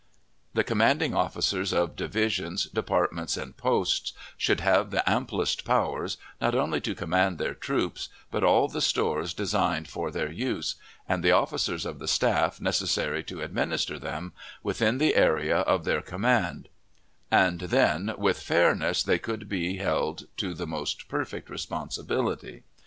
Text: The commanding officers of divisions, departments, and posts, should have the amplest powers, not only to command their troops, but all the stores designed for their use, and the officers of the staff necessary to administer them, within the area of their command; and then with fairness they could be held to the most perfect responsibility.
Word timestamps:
The 0.55 0.63
commanding 0.63 1.13
officers 1.13 1.71
of 1.71 1.95
divisions, 1.95 2.65
departments, 2.65 3.37
and 3.37 3.55
posts, 3.55 4.13
should 4.35 4.59
have 4.59 4.89
the 4.89 5.07
amplest 5.07 5.63
powers, 5.63 6.17
not 6.41 6.55
only 6.55 6.81
to 6.81 6.95
command 6.95 7.37
their 7.37 7.53
troops, 7.53 8.09
but 8.31 8.43
all 8.43 8.67
the 8.67 8.81
stores 8.81 9.31
designed 9.31 9.87
for 9.87 10.09
their 10.09 10.31
use, 10.31 10.73
and 11.07 11.23
the 11.23 11.33
officers 11.33 11.85
of 11.85 11.99
the 11.99 12.07
staff 12.07 12.59
necessary 12.59 13.21
to 13.25 13.41
administer 13.43 13.99
them, 13.99 14.33
within 14.63 14.97
the 14.97 15.15
area 15.15 15.59
of 15.59 15.85
their 15.85 16.01
command; 16.01 16.69
and 17.29 17.59
then 17.59 18.11
with 18.17 18.41
fairness 18.41 19.03
they 19.03 19.19
could 19.19 19.47
be 19.47 19.77
held 19.77 20.25
to 20.37 20.55
the 20.55 20.65
most 20.65 21.09
perfect 21.09 21.47
responsibility. 21.47 22.63